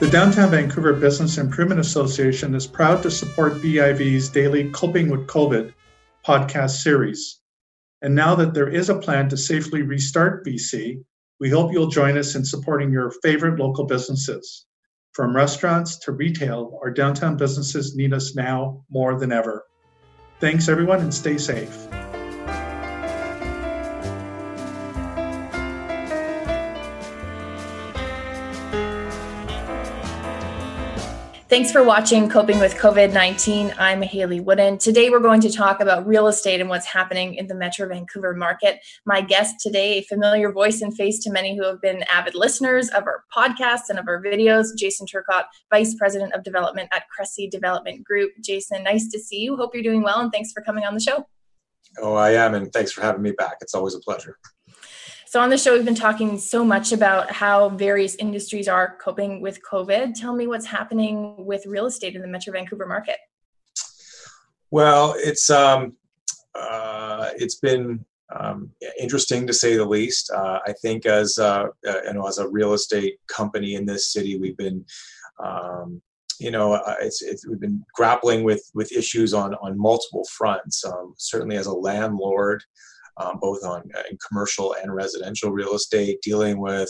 [0.00, 5.74] The Downtown Vancouver Business Improvement Association is proud to support BIV's daily Coping with COVID
[6.26, 7.40] podcast series.
[8.02, 11.04] And now that there is a plan to safely restart BC,
[11.38, 14.66] we hope you'll join us in supporting your favorite local businesses.
[15.12, 19.66] From restaurants to retail, our downtown businesses need us now more than ever.
[20.40, 21.88] Thanks, everyone, and stay safe.
[31.50, 33.74] Thanks for watching Coping with COVID 19.
[33.76, 34.78] I'm Hayley Woodin.
[34.78, 38.34] Today, we're going to talk about real estate and what's happening in the Metro Vancouver
[38.36, 38.78] market.
[39.04, 42.88] My guest today, a familiar voice and face to many who have been avid listeners
[42.90, 47.50] of our podcasts and of our videos, Jason Turcotte, Vice President of Development at Cressey
[47.50, 48.30] Development Group.
[48.40, 49.56] Jason, nice to see you.
[49.56, 51.26] Hope you're doing well, and thanks for coming on the show.
[52.00, 53.56] Oh, I am, and thanks for having me back.
[53.60, 54.38] It's always a pleasure.
[55.30, 59.40] So, on the show, we've been talking so much about how various industries are coping
[59.40, 60.14] with COVID.
[60.20, 63.14] Tell me what's happening with real estate in the Metro Vancouver market.
[64.72, 65.96] Well, it's um,
[66.56, 68.04] uh, it's been
[68.36, 70.32] um, interesting to say the least.
[70.32, 74.12] Uh, I think as uh, uh you know, as a real estate company in this
[74.12, 74.84] city, we've been
[75.38, 76.02] um,
[76.40, 80.84] you know, uh, it's, it's, we've been grappling with with issues on on multiple fronts.
[80.84, 82.64] Um, certainly, as a landlord,
[83.16, 86.88] um, both on uh, commercial and residential real estate, dealing with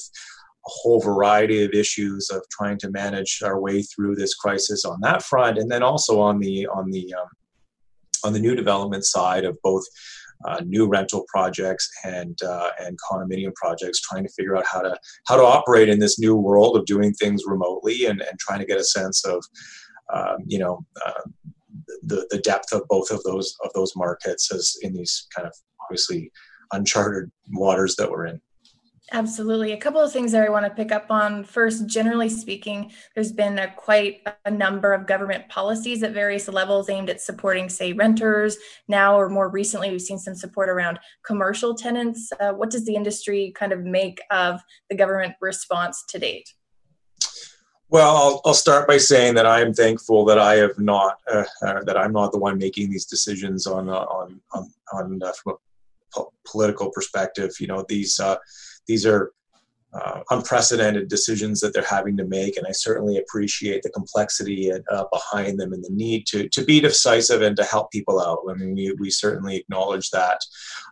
[0.66, 4.98] a whole variety of issues of trying to manage our way through this crisis on
[5.02, 7.28] that front, and then also on the on the um,
[8.24, 9.84] on the new development side of both
[10.46, 14.96] uh, new rental projects and uh, and condominium projects, trying to figure out how to
[15.26, 18.66] how to operate in this new world of doing things remotely and, and trying to
[18.66, 19.42] get a sense of
[20.12, 21.22] um, you know uh,
[22.02, 25.54] the the depth of both of those of those markets as in these kind of
[25.90, 26.30] obviously
[26.72, 28.40] uncharted waters that we're in.
[29.12, 29.72] Absolutely.
[29.72, 31.42] A couple of things that I want to pick up on.
[31.42, 36.88] First, generally speaking, there's been a quite a number of government policies at various levels
[36.88, 38.56] aimed at supporting, say, renters.
[38.86, 42.30] Now, or more recently, we've seen some support around commercial tenants.
[42.38, 46.54] Uh, what does the industry kind of make of the government response to date?
[47.88, 51.42] Well, I'll, I'll start by saying that I am thankful that I have not uh,
[51.62, 55.32] uh, that I'm not the one making these decisions on uh, on on, on uh,
[55.32, 55.69] from a
[56.46, 57.52] political perspective.
[57.60, 58.36] You know, these uh,
[58.86, 59.32] these are
[59.92, 65.04] uh, unprecedented decisions that they're having to make, and I certainly appreciate the complexity uh,
[65.12, 68.38] behind them and the need to to be decisive and to help people out.
[68.48, 70.40] I mean, we, we certainly acknowledge that,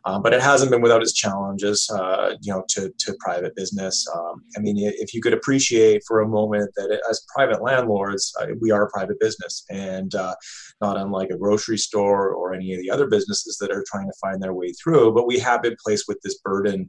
[0.05, 1.89] um, but it hasn't been without its challenges.
[1.91, 4.07] Uh, you know, to to private business.
[4.15, 8.35] Um, I mean, if you could appreciate for a moment that it, as private landlords,
[8.41, 10.35] uh, we are a private business, and uh,
[10.81, 14.19] not unlike a grocery store or any of the other businesses that are trying to
[14.21, 15.13] find their way through.
[15.15, 16.89] But we have been placed with this burden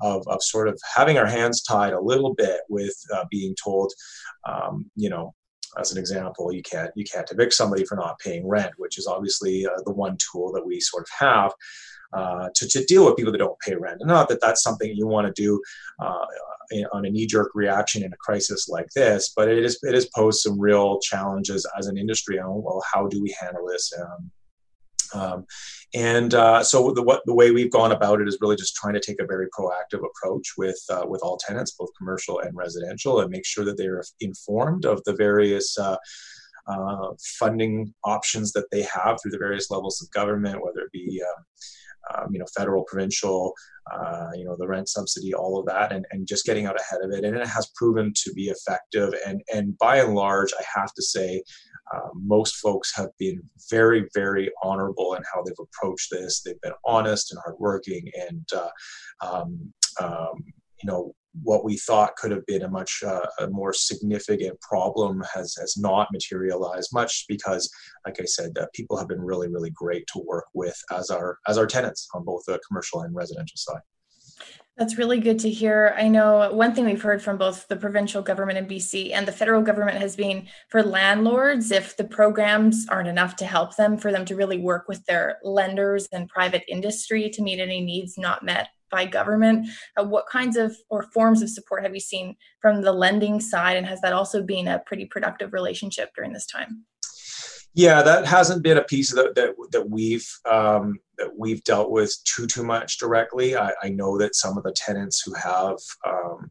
[0.00, 3.54] of of sort of having our hands hands tied a little bit with uh, being
[3.62, 3.92] told,
[4.48, 5.34] um, you know,
[5.78, 9.06] as an example, you can't you can't evict somebody for not paying rent, which is
[9.06, 11.52] obviously uh, the one tool that we sort of have
[12.12, 14.00] uh, to, to deal with people that don't pay rent.
[14.04, 15.60] Not that that's something you want to do
[16.00, 16.26] uh,
[16.92, 20.40] on a knee-jerk reaction in a crisis like this, but it is it has posed
[20.40, 23.92] some real challenges as an industry on well, how do we handle this?
[24.00, 24.30] Um,
[25.14, 25.44] um,
[25.94, 28.94] and uh, so the what the way we've gone about it is really just trying
[28.94, 33.20] to take a very proactive approach with uh, with all tenants, both commercial and residential,
[33.20, 35.78] and make sure that they're informed of the various.
[35.78, 35.96] Uh,
[36.66, 41.20] uh funding options that they have through the various levels of government, whether it be
[41.26, 41.42] um,
[42.14, 43.54] um, you know, federal, provincial,
[43.92, 47.00] uh, you know, the rent subsidy, all of that, and, and just getting out ahead
[47.02, 47.24] of it.
[47.24, 49.12] And it has proven to be effective.
[49.26, 51.42] And, and by and large, I have to say,
[51.94, 56.42] uh, most folks have been very, very honorable in how they've approached this.
[56.42, 58.70] They've been honest and hardworking, and uh,
[59.26, 60.44] um, um,
[60.82, 65.22] you know what we thought could have been a much uh, a more significant problem
[65.32, 67.70] has has not materialized much because,
[68.06, 71.38] like I said, uh, people have been really, really great to work with as our
[71.48, 73.82] as our tenants on both the commercial and residential side.
[74.80, 75.94] That's really good to hear.
[75.98, 79.32] I know one thing we've heard from both the provincial government in BC and the
[79.32, 84.10] federal government has been for landlords, if the programs aren't enough to help them, for
[84.10, 88.42] them to really work with their lenders and private industry to meet any needs not
[88.42, 89.68] met by government.
[89.98, 93.76] Uh, what kinds of or forms of support have you seen from the lending side?
[93.76, 96.86] And has that also been a pretty productive relationship during this time?
[97.74, 102.16] Yeah, that hasn't been a piece that that, that we've um, that we've dealt with
[102.24, 103.56] too too much directly.
[103.56, 106.50] I, I know that some of the tenants who have um,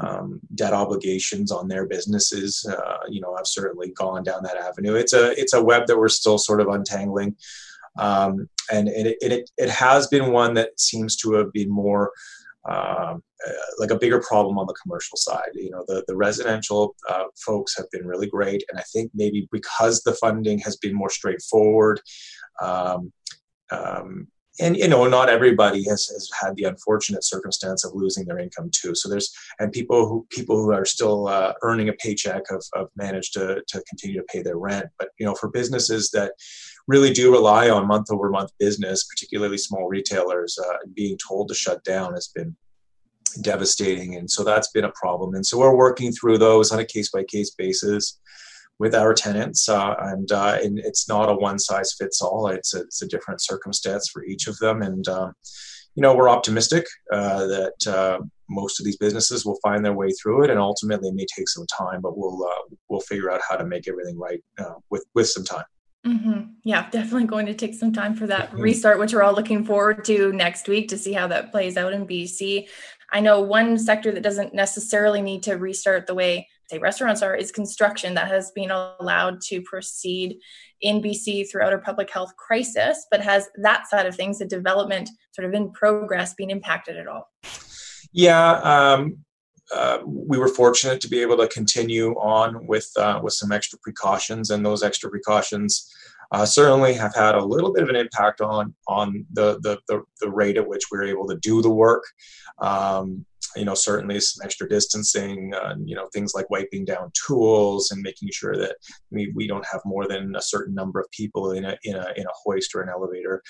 [0.00, 4.94] um, debt obligations on their businesses, uh, you know, have certainly gone down that avenue.
[4.94, 7.36] It's a it's a web that we're still sort of untangling.
[7.98, 12.12] Um, and it, it, it has been one that seems to have been more
[12.68, 15.50] um, uh, like a bigger problem on the commercial side.
[15.54, 18.64] You know, the, the residential uh, folks have been really great.
[18.70, 22.00] And I think maybe because the funding has been more straightforward,
[22.60, 23.12] um,
[23.70, 24.28] um,
[24.60, 28.70] and you know not everybody has, has had the unfortunate circumstance of losing their income
[28.72, 32.62] too so there's and people who people who are still uh, earning a paycheck have,
[32.74, 36.32] have managed to, to continue to pay their rent but you know for businesses that
[36.86, 41.54] really do rely on month over month business particularly small retailers uh, being told to
[41.54, 42.56] shut down has been
[43.42, 46.84] devastating and so that's been a problem and so we're working through those on a
[46.84, 48.18] case by case basis
[48.78, 52.48] with our tenants, uh, and, uh, and it's not a one size fits all.
[52.48, 55.32] It's a, it's a different circumstance for each of them, and um,
[55.94, 60.10] you know we're optimistic uh, that uh, most of these businesses will find their way
[60.12, 63.40] through it, and ultimately it may take some time, but we'll uh, we'll figure out
[63.48, 65.64] how to make everything right uh, with with some time.
[66.08, 66.52] Mm-hmm.
[66.64, 70.04] Yeah, definitely going to take some time for that restart, which we're all looking forward
[70.06, 72.68] to next week to see how that plays out in BC.
[73.12, 77.34] I know one sector that doesn't necessarily need to restart the way say restaurants are
[77.34, 80.38] is construction that has been allowed to proceed
[80.80, 85.08] in BC throughout our public health crisis, but has that side of things, the development
[85.32, 87.28] sort of in progress, been impacted at all?
[88.12, 89.18] Yeah, um,
[89.74, 93.78] uh, we were fortunate to be able to continue on with uh, with some extra
[93.80, 95.92] precautions, and those extra precautions
[96.32, 100.02] uh, certainly have had a little bit of an impact on on the the, the,
[100.20, 102.04] the rate at which we we're able to do the work.
[102.58, 103.24] Um,
[103.56, 108.02] you know, certainly some extra distancing, uh, you know, things like wiping down tools and
[108.02, 108.76] making sure that
[109.10, 112.12] we, we don't have more than a certain number of people in a, in a,
[112.16, 113.42] in a hoist or an elevator.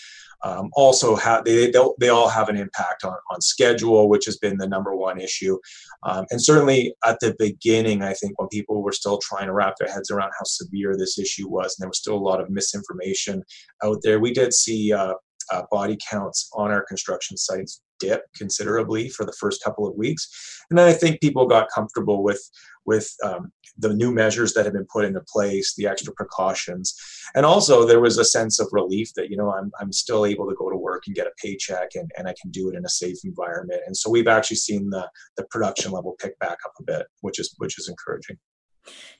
[0.45, 4.57] Um, also, have, they, they all have an impact on, on schedule, which has been
[4.57, 5.59] the number one issue.
[6.05, 9.75] Um, and certainly at the beginning, I think when people were still trying to wrap
[9.79, 12.51] their heads around how severe this issue was, and there was still a lot of
[12.51, 13.43] misinformation
[13.83, 15.15] out there, we did see uh,
[15.53, 20.29] uh, body counts on our construction sites dip considerably for the first couple of weeks,
[20.71, 22.43] and then I think people got comfortable with
[22.85, 26.95] with um, the new measures that have been put into place, the extra precautions,
[27.35, 30.49] and also there was a sense of relief that you know I'm I'm still able
[30.49, 32.85] to go to work and get a paycheck and, and I can do it in
[32.85, 36.73] a safe environment, and so we've actually seen the the production level pick back up
[36.81, 38.39] a bit, which is which is encouraging.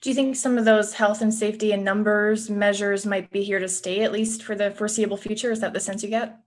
[0.01, 3.59] Do you think some of those health and safety and numbers measures might be here
[3.59, 5.51] to stay at least for the foreseeable future?
[5.51, 6.39] Is that the sense you get?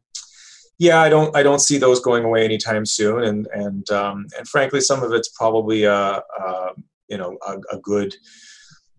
[0.82, 4.48] Yeah, I don't I don't see those going away anytime soon, and and um, and
[4.48, 6.72] frankly, some of it's probably a, a
[7.08, 8.16] you know a, a, good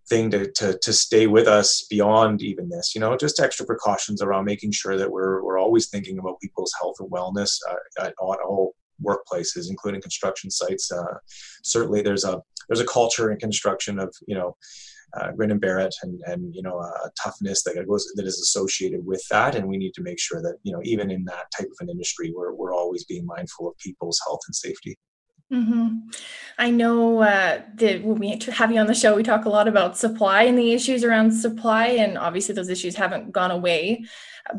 [0.09, 2.95] thing to, to to stay with us beyond even this.
[2.95, 6.73] You know, just extra precautions around making sure that we're we're always thinking about people's
[6.81, 10.93] health and wellness uh, at, all workplaces, including construction sites.
[10.93, 11.19] Uh,
[11.65, 14.57] certainly, there's a there's a culture in construction of you know
[15.15, 18.41] uh, grin and bear it and, and you know a toughness that goes that is
[18.41, 19.55] associated with that.
[19.55, 21.91] And we need to make sure that you know even in that type of an
[21.91, 24.99] industry we're, we're always being mindful of people's health and safety
[25.53, 26.09] Mm-hmm.
[26.59, 29.69] I know uh, that when we have you on the show, we talk a lot
[29.69, 34.05] about supply and the issues around supply, and obviously those issues haven't gone away.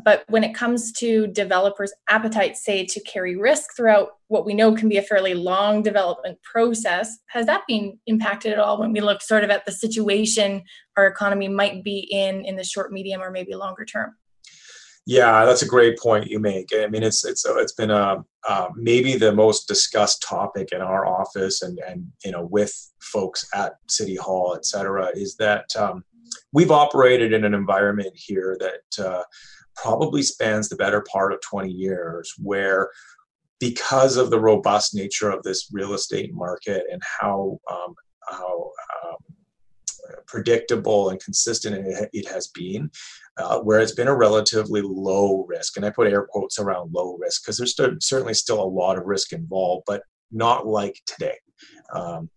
[0.04, 4.74] But when it comes to developers' appetite, say, to carry risk throughout what we know
[4.74, 9.00] can be a fairly long development process, has that been impacted at all when we
[9.00, 10.62] look sort of at the situation
[10.96, 14.16] our economy might be in in the short, medium, or maybe longer term?
[15.06, 16.70] Yeah, that's a great point you make.
[16.74, 21.06] I mean, it's it's it's been a uh, maybe the most discussed topic in our
[21.06, 26.04] office and and you know with folks at City Hall, et cetera, is that um,
[26.52, 29.22] we've operated in an environment here that uh,
[29.76, 32.90] probably spans the better part of 20 years, where
[33.60, 37.94] because of the robust nature of this real estate market and how um,
[38.28, 38.70] how
[39.04, 39.16] um,
[40.26, 42.90] predictable and consistent it has been,
[43.36, 45.76] uh, where it's been a relatively low risk.
[45.76, 48.98] And I put air quotes around low risk because there's st- certainly still a lot
[48.98, 51.36] of risk involved, but not like today.
[51.92, 52.30] Um,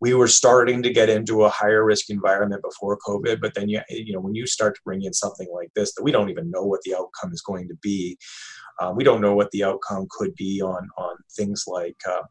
[0.00, 3.80] we were starting to get into a higher risk environment before COVID, but then you,
[3.88, 6.50] you know when you start to bring in something like this that we don't even
[6.50, 8.18] know what the outcome is going to be,
[8.80, 12.22] uh, we don't know what the outcome could be on on things like uh,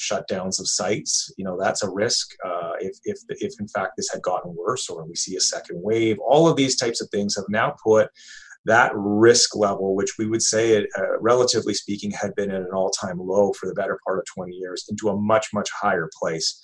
[0.00, 1.32] shutdowns of sites.
[1.36, 4.88] You know, that's a risk uh, if, if, if in fact this had gotten worse
[4.88, 6.18] or we see a second wave.
[6.18, 8.08] All of these types of things have now put
[8.66, 13.18] that risk level, which we would say, uh, relatively speaking, had been at an all-time
[13.18, 16.60] low for the better part of 20 years, into a much, much higher place.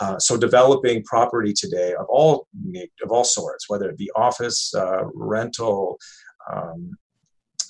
[0.00, 2.46] Uh, so developing property today of all
[3.02, 5.98] of all sorts, whether it be office, uh, rental,
[6.52, 6.96] um,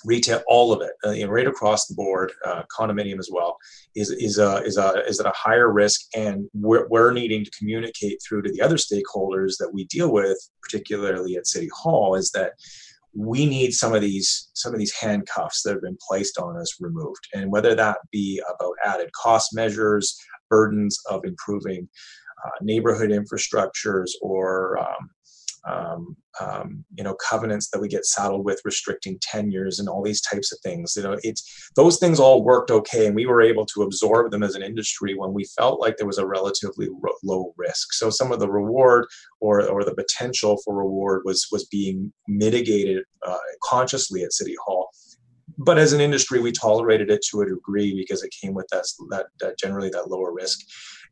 [0.05, 3.57] retail, all of it, uh, you know, right across the board, uh, condominium as well,
[3.95, 7.51] is is a is a is at a higher risk, and we're, we're needing to
[7.51, 12.31] communicate through to the other stakeholders that we deal with, particularly at City Hall, is
[12.31, 12.53] that
[13.13, 16.77] we need some of these some of these handcuffs that have been placed on us
[16.79, 17.27] removed.
[17.33, 20.17] And whether that be about added cost measures
[20.49, 21.87] burdens of improving
[22.45, 25.09] uh, neighborhood infrastructures or um,
[25.67, 30.21] um, um, you know covenants that we get saddled with restricting tenures and all these
[30.21, 30.93] types of things.
[30.95, 34.43] You know it's those things all worked okay and we were able to absorb them
[34.43, 37.93] as an industry when we felt like there was a relatively ro- low risk.
[37.93, 39.05] So some of the reward
[39.39, 44.89] or or the potential for reward was was being mitigated uh, consciously at city hall.
[45.57, 48.85] But as an industry we tolerated it to a degree because it came with that,
[49.09, 50.59] that, that generally that lower risk.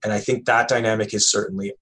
[0.04, 1.74] And i think that dynamic is certainly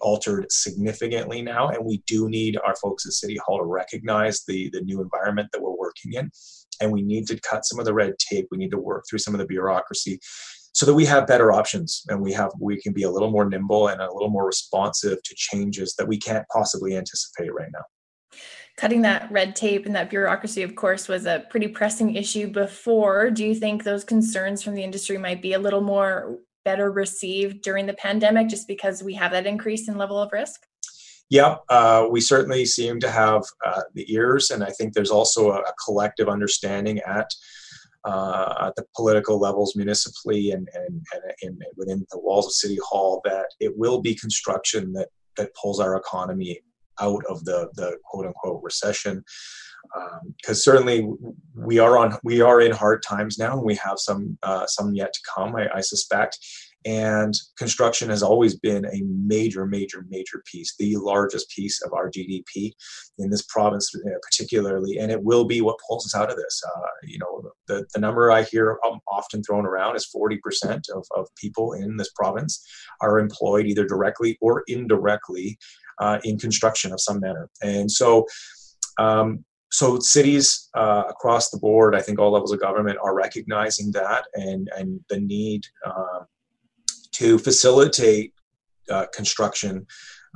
[0.00, 4.70] altered significantly now, and we do need our folks at City Hall to recognize the
[4.72, 6.30] the new environment that we're working in,
[6.80, 8.46] and we need to cut some of the red tape.
[8.50, 10.20] We need to work through some of the bureaucracy
[10.72, 13.48] so that we have better options and we have we can be a little more
[13.48, 17.82] nimble and a little more responsive to changes that we can't possibly anticipate right now
[18.76, 23.30] cutting that red tape and that bureaucracy of course was a pretty pressing issue before
[23.30, 27.62] do you think those concerns from the industry might be a little more better received
[27.62, 30.62] during the pandemic just because we have that increase in level of risk?
[31.30, 35.52] Yeah, uh, we certainly seem to have uh, the ears, and I think there's also
[35.52, 37.30] a, a collective understanding at
[38.04, 42.78] uh, at the political levels, municipally and, and, and, and, within the walls of City
[42.82, 46.60] Hall, that it will be construction that that pulls our economy
[47.00, 49.22] out of the the quote unquote recession
[50.36, 51.08] because um, certainly
[51.54, 54.94] we are on we are in hard times now and we have some uh, some
[54.94, 56.38] yet to come I, I, suspect.
[56.86, 62.10] And construction has always been a major major major piece the largest piece of our
[62.10, 62.72] gdp
[63.18, 66.62] in this province uh, particularly and it will be what pulls us out of this.
[66.66, 71.28] Uh, you know the, the number i hear often thrown around is 40% of, of
[71.36, 72.64] people in this province
[73.00, 75.58] are employed either directly or indirectly
[76.00, 77.48] uh, in construction of some manner.
[77.62, 78.26] And so
[78.98, 83.92] um, so cities uh, across the board, I think all levels of government are recognizing
[83.92, 86.24] that and and the need uh,
[87.12, 88.34] to facilitate
[88.90, 89.86] uh, construction.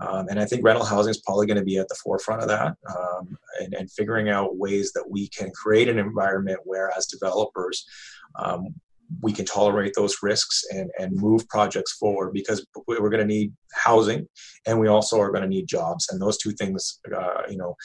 [0.02, 2.48] Um, and I think rental housing is probably going to be at the forefront of
[2.48, 7.06] that, um, and, and, figuring out ways that we can create an environment where, as
[7.06, 7.86] developers,
[8.34, 8.74] um,
[9.22, 13.52] we can tolerate those risks and, and move projects forward because we're going to need
[13.72, 14.26] housing
[14.66, 16.08] and we also are going to need jobs.
[16.10, 17.76] And those two things uh, you know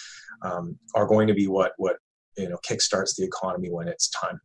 [0.41, 1.98] um, are going to be what what
[2.38, 4.39] you know kickstarts the economy when it's time.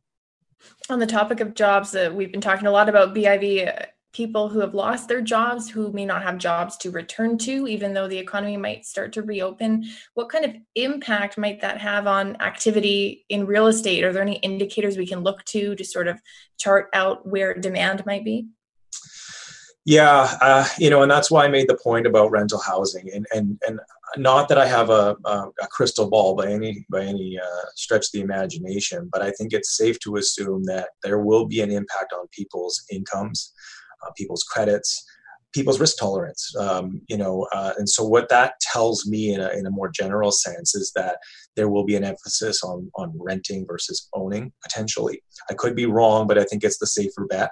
[0.89, 4.49] On the topic of jobs uh, we've been talking a lot about biv uh, people
[4.49, 8.09] who have lost their jobs who may not have jobs to return to even though
[8.09, 9.85] the economy might start to reopen.
[10.15, 14.05] What kind of impact might that have on activity in real estate?
[14.05, 16.21] Are there any indicators we can look to to sort of
[16.57, 18.47] chart out where demand might be?
[19.85, 23.11] Yeah uh, you know and that's why i made the point about rental housing.
[23.13, 23.81] And and and
[24.17, 28.13] not that i have a, a, crystal ball by any by any uh, stretch of
[28.13, 32.13] the imagination but i think it's safe to assume that there will be an impact
[32.13, 33.53] on people's incomes
[34.05, 35.05] uh, people's credits,
[35.55, 36.55] people's risk tolerance.
[36.57, 39.89] Um, you know, uh, and so what that tells me in a, in a more
[39.89, 41.19] general sense is that
[41.57, 45.23] there will be an emphasis on on renting versus owning potentially.
[45.51, 47.51] I could be wrong, but I think it's the safer bet.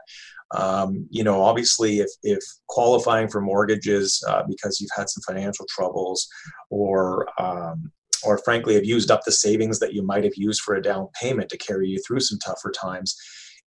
[0.55, 5.67] Um, you know, obviously, if if qualifying for mortgages uh, because you've had some financial
[5.71, 6.29] troubles,
[6.71, 7.91] or um,
[8.25, 11.09] or frankly have used up the savings that you might have used for a down
[11.21, 13.17] payment to carry you through some tougher times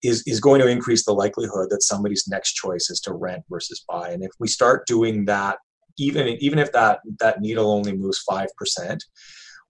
[0.04, 3.84] is, is going to increase the likelihood that somebody's next choice is to rent versus
[3.88, 4.10] buy.
[4.10, 5.58] And if we start doing that,
[5.98, 9.04] even even if that that needle only moves five percent,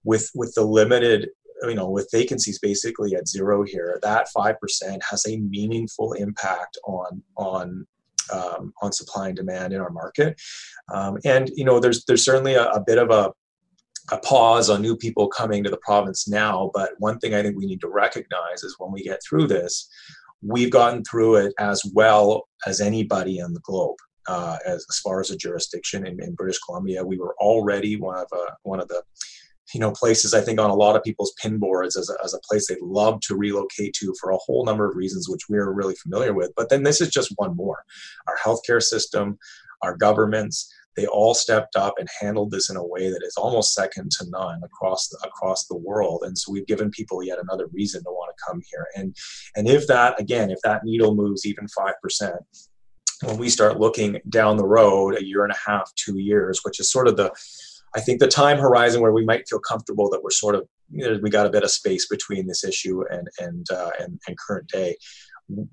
[0.03, 1.29] with with the limited
[1.63, 6.77] you know with vacancies basically at zero here, that five percent has a meaningful impact
[6.85, 7.85] on on
[8.33, 10.39] um, on supply and demand in our market.
[10.93, 13.31] Um, and you know there's there's certainly a, a bit of a
[14.11, 16.71] a pause on new people coming to the province now.
[16.73, 19.89] But one thing I think we need to recognize is when we get through this,
[20.41, 23.97] we've gotten through it as well as anybody on the globe.
[24.27, 28.17] Uh, as, as far as a jurisdiction in, in British Columbia, we were already one
[28.17, 29.03] of uh, one of the
[29.73, 32.33] you know places I think on a lot of people's pin boards as a, as
[32.33, 35.71] a place they'd love to relocate to for a whole number of reasons, which we're
[35.71, 36.51] really familiar with.
[36.55, 37.83] But then this is just one more.
[38.27, 39.37] Our healthcare system,
[39.83, 43.73] our governments, they all stepped up and handled this in a way that is almost
[43.73, 46.23] second to none across the, across the world.
[46.25, 48.87] And so we've given people yet another reason to want to come here.
[48.95, 49.15] And
[49.55, 52.37] and if that again, if that needle moves even five percent,
[53.23, 56.79] when we start looking down the road, a year and a half, two years, which
[56.79, 57.31] is sort of the
[57.95, 61.03] I think the time horizon where we might feel comfortable that we're sort of you
[61.03, 64.37] know, we got a bit of space between this issue and and uh, and, and
[64.37, 64.95] current day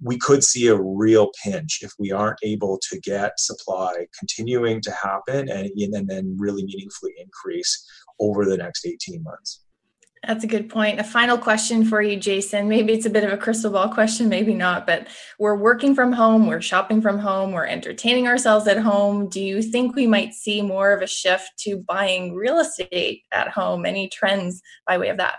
[0.02, 4.90] we could see a real pinch if we aren't able to get supply continuing to
[4.90, 7.86] happen and, and then really meaningfully increase
[8.20, 9.62] over the next 18 months.
[10.26, 11.00] That's a good point.
[11.00, 12.68] A final question for you, Jason.
[12.68, 15.08] Maybe it's a bit of a crystal ball question, maybe not, but
[15.40, 19.28] we're working from home, we're shopping from home, we're entertaining ourselves at home.
[19.28, 23.48] Do you think we might see more of a shift to buying real estate at
[23.48, 23.84] home?
[23.84, 25.38] Any trends by way of that?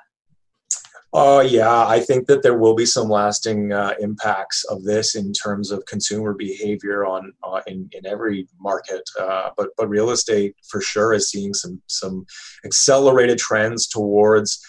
[1.15, 5.13] Oh, uh, yeah, I think that there will be some lasting uh, impacts of this
[5.13, 9.07] in terms of consumer behavior on uh, in, in every market.
[9.19, 12.25] Uh, but but real estate for sure is seeing some some
[12.65, 14.59] accelerated trends towards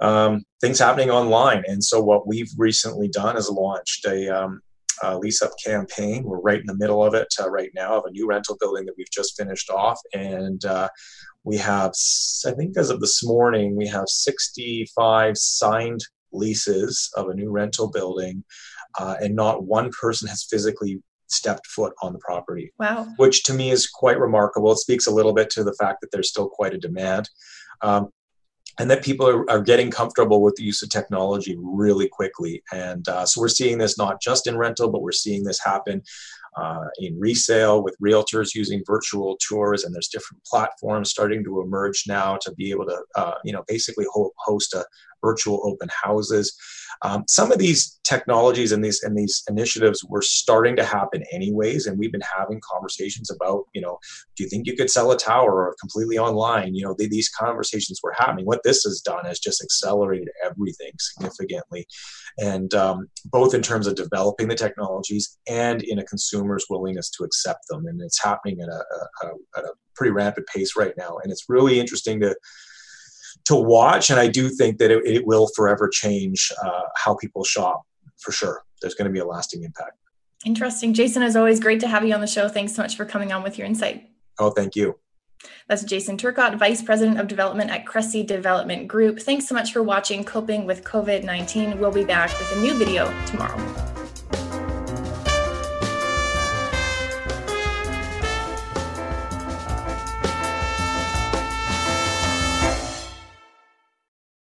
[0.00, 1.62] um, things happening online.
[1.66, 4.60] And so what we've recently done is launched a, um,
[5.02, 6.24] a lease up campaign.
[6.24, 8.86] We're right in the middle of it uh, right now of a new rental building
[8.86, 10.88] that we've just finished off, and uh,
[11.44, 11.92] we have,
[12.46, 16.00] I think, as of this morning, we have 65 signed
[16.32, 18.44] leases of a new rental building,
[18.98, 22.72] uh, and not one person has physically stepped foot on the property.
[22.78, 23.08] Wow.
[23.16, 24.72] Which to me is quite remarkable.
[24.72, 27.28] It speaks a little bit to the fact that there's still quite a demand.
[27.80, 28.10] Um,
[28.78, 32.62] and that people are, are, getting comfortable with the use of technology really quickly.
[32.72, 36.02] And uh, so we're seeing this not just in rental, but we're seeing this happen
[36.56, 39.84] uh, in resale with realtors using virtual tours.
[39.84, 43.64] And there's different platforms starting to emerge now to be able to, uh, you know,
[43.68, 44.06] basically
[44.38, 44.84] host a
[45.22, 46.54] virtual open houses.
[47.02, 51.86] Um, some of these technologies and these and these initiatives were starting to happen anyways,
[51.86, 53.98] and we've been having conversations about, you know,
[54.36, 56.74] do you think you could sell a tower or completely online?
[56.74, 58.44] You know, they, these conversations were happening.
[58.44, 61.86] What this has done is just accelerated everything significantly,
[62.38, 67.24] and um, both in terms of developing the technologies and in a consumer's willingness to
[67.24, 68.84] accept them, and it's happening at a,
[69.24, 72.36] a, a at a pretty rapid pace right now, and it's really interesting to
[73.44, 74.10] to watch.
[74.10, 77.82] And I do think that it, it will forever change uh, how people shop
[78.18, 78.64] for sure.
[78.80, 79.96] There's going to be a lasting impact.
[80.44, 80.92] Interesting.
[80.92, 82.48] Jason, as always, great to have you on the show.
[82.48, 84.08] Thanks so much for coming on with your insight.
[84.38, 84.98] Oh, thank you.
[85.68, 89.20] That's Jason Turcotte, Vice President of Development at Cressey Development Group.
[89.20, 91.78] Thanks so much for watching Coping with COVID 19.
[91.78, 93.91] We'll be back with a new video tomorrow.